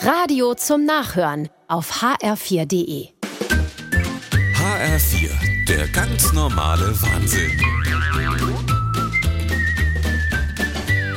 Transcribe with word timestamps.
Radio 0.00 0.54
zum 0.54 0.84
Nachhören 0.84 1.48
auf 1.66 2.02
hr4.de. 2.02 3.08
HR4, 4.54 5.66
der 5.66 5.88
ganz 5.88 6.32
normale 6.32 6.94
Wahnsinn. 7.02 7.60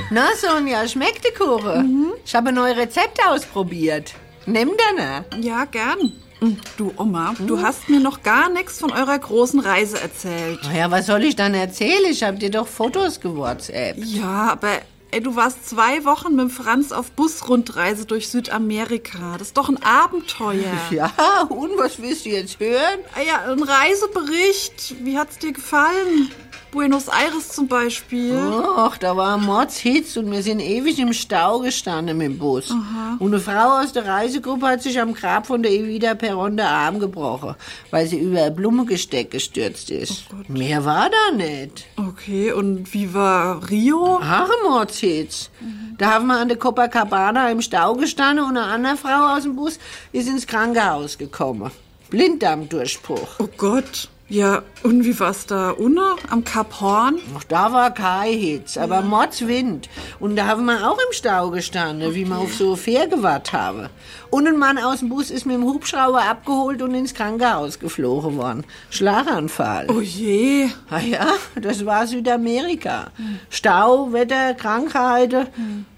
Na 0.09 0.27
Sonja, 0.35 0.87
schmeckt 0.87 1.23
die 1.25 1.33
Kuchen? 1.33 2.13
Ich 2.25 2.35
habe 2.35 2.49
ein 2.49 2.55
neues 2.55 2.77
Rezept 2.77 3.19
ausprobiert. 3.25 4.13
Nimm 4.45 4.71
deine. 4.97 5.25
Ja, 5.41 5.65
gern. 5.65 6.13
Hm, 6.39 6.57
Du, 6.75 6.91
Oma, 6.97 7.35
du 7.45 7.61
hast 7.61 7.87
mir 7.87 7.99
noch 7.99 8.23
gar 8.23 8.49
nichts 8.49 8.79
von 8.79 8.91
eurer 8.91 9.19
großen 9.19 9.59
Reise 9.59 10.01
erzählt. 10.01 10.59
Ja, 10.75 10.89
was 10.89 11.05
soll 11.05 11.23
ich 11.23 11.35
dann 11.35 11.53
erzählen? 11.53 12.09
Ich 12.11 12.23
habe 12.23 12.37
dir 12.37 12.49
doch 12.49 12.67
Fotos 12.67 13.19
gewhatsappt. 13.21 13.99
Ja, 13.99 14.49
aber 14.51 14.79
ey, 15.11 15.21
du 15.21 15.35
warst 15.35 15.67
zwei 15.69 16.03
Wochen 16.05 16.35
mit 16.35 16.51
Franz 16.51 16.91
auf 16.91 17.11
Busrundreise 17.11 18.05
durch 18.05 18.29
Südamerika. 18.29 19.33
Das 19.37 19.49
ist 19.49 19.57
doch 19.57 19.69
ein 19.69 19.81
Abenteuer. 19.83 20.61
Ja, 20.91 21.11
und 21.49 21.77
was 21.77 22.01
willst 22.01 22.25
du 22.25 22.29
jetzt 22.29 22.59
hören? 22.59 22.99
Ah 23.15 23.21
Ja, 23.21 23.51
ein 23.51 23.61
Reisebericht. 23.63 24.95
Wie 25.03 25.17
hat's 25.17 25.37
dir 25.37 25.53
gefallen? 25.53 26.31
Buenos 26.71 27.09
Aires 27.09 27.49
zum 27.49 27.67
Beispiel. 27.67 28.39
Ach, 28.77 28.97
da 28.97 29.17
war 29.17 29.37
Mordshitz 29.37 30.15
und 30.15 30.31
wir 30.31 30.41
sind 30.41 30.61
ewig 30.61 30.99
im 30.99 31.11
Stau 31.11 31.59
gestanden 31.59 32.17
mit 32.17 32.27
dem 32.27 32.37
Bus. 32.37 32.71
Und 33.19 33.33
eine 33.33 33.41
Frau 33.41 33.81
aus 33.81 33.91
der 33.91 34.05
Reisegruppe 34.05 34.67
hat 34.67 34.81
sich 34.81 34.97
am 34.99 35.13
Grab 35.13 35.47
von 35.47 35.61
der 35.61 35.71
Evita 35.73 36.15
Perron 36.15 36.55
den 36.55 36.65
Arm 36.65 36.99
gebrochen, 36.99 37.55
weil 37.89 38.07
sie 38.07 38.19
über 38.19 38.43
ein 38.43 38.55
Blumengesteck 38.55 39.31
gestürzt 39.31 39.91
ist. 39.91 40.25
Mehr 40.47 40.85
war 40.85 41.09
da 41.09 41.35
nicht. 41.35 41.85
Okay, 41.97 42.53
und 42.53 42.93
wie 42.93 43.13
war 43.13 43.69
Rio? 43.69 44.19
Ach, 44.21 44.49
Mordshitz. 44.63 45.49
Da 45.97 46.13
haben 46.13 46.27
wir 46.27 46.37
an 46.37 46.47
der 46.47 46.57
Copacabana 46.57 47.51
im 47.51 47.61
Stau 47.61 47.95
gestanden 47.95 48.45
und 48.45 48.55
eine 48.55 48.67
andere 48.67 48.95
Frau 48.95 49.35
aus 49.35 49.43
dem 49.43 49.57
Bus 49.57 49.77
ist 50.13 50.29
ins 50.29 50.47
Krankenhaus 50.47 51.17
gekommen. 51.17 51.69
Blinddarmdurchbruch. 52.09 53.39
Oh 53.39 53.49
Gott. 53.57 54.09
Ja, 54.31 54.63
und 54.83 55.03
wie 55.03 55.19
war's 55.19 55.45
da 55.45 55.71
unten 55.71 55.99
am 56.29 56.45
Kap 56.45 56.79
Horn? 56.79 57.19
Ach, 57.37 57.43
da 57.43 57.73
war 57.73 57.93
kein 57.93 58.31
Hitz, 58.31 58.77
aber 58.77 59.01
Mordswind. 59.01 59.89
Und 60.21 60.37
da 60.37 60.45
haben 60.45 60.63
wir 60.63 60.89
auch 60.89 60.97
im 60.97 61.11
Stau 61.11 61.49
gestanden, 61.49 62.15
wie 62.15 62.23
wir 62.23 62.37
auf 62.37 62.53
so 62.53 62.77
Fähr 62.77 63.07
gewartet 63.07 63.51
haben. 63.51 63.89
Und 64.29 64.47
ein 64.47 64.57
Mann 64.57 64.77
aus 64.77 64.99
dem 64.99 65.09
Bus 65.09 65.31
ist 65.31 65.45
mit 65.45 65.57
dem 65.57 65.65
Hubschrauber 65.65 66.23
abgeholt 66.23 66.81
und 66.81 66.95
ins 66.95 67.13
Krankenhaus 67.13 67.77
geflogen 67.77 68.37
worden. 68.37 68.63
Schlaganfall. 68.89 69.87
Oh 69.89 69.99
je. 69.99 70.69
Ah 70.89 70.99
ja, 70.99 71.27
das 71.59 71.85
war 71.85 72.07
Südamerika. 72.07 73.11
Stau, 73.49 74.13
Wetter, 74.13 74.53
Krankheiten. 74.53 75.47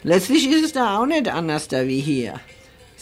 Letztlich 0.01 0.49
ist 0.49 0.65
es 0.65 0.73
da 0.73 0.97
auch 0.97 1.05
nicht 1.05 1.29
anders 1.29 1.67
da 1.67 1.85
wie 1.85 1.99
hier. 1.99 2.39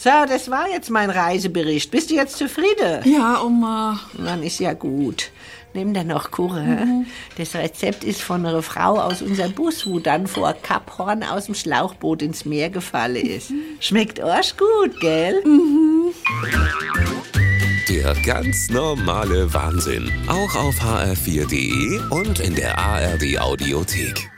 So, 0.02 0.10
das 0.26 0.50
war 0.50 0.68
jetzt 0.68 0.90
mein 0.90 1.10
Reisebericht. 1.10 1.92
Bist 1.92 2.10
du 2.10 2.16
jetzt 2.16 2.36
zufrieden? 2.36 3.02
Ja, 3.04 3.40
Oma. 3.40 4.00
Dann 4.14 4.42
ist 4.42 4.58
ja 4.58 4.72
gut. 4.72 5.30
Nimm 5.74 5.94
dann 5.94 6.08
noch 6.08 6.32
Kuchen. 6.32 7.06
Das 7.38 7.54
Rezept 7.54 8.02
ist 8.02 8.20
von 8.20 8.44
einer 8.44 8.62
Frau 8.62 8.98
aus 8.98 9.22
unserem 9.22 9.52
Bus, 9.52 9.86
wo 9.86 10.00
dann 10.00 10.26
vor 10.26 10.54
Kap 10.54 10.98
Horn 10.98 11.22
aus 11.22 11.46
dem 11.46 11.54
Schlauchboot 11.54 12.20
ins 12.22 12.44
Meer 12.44 12.68
gefallen 12.68 13.24
ist. 13.24 13.52
Schmeckt 13.78 14.18
euch 14.18 14.56
gut, 14.56 14.98
gell? 14.98 15.40
Der 17.88 18.16
ganz 18.26 18.70
normale 18.70 19.54
Wahnsinn. 19.54 20.10
Auch 20.26 20.56
auf 20.56 20.80
hr4.de 20.80 22.00
und 22.10 22.40
in 22.40 22.56
der 22.56 22.76
ARD 22.76 23.38
Audiothek. 23.38 24.31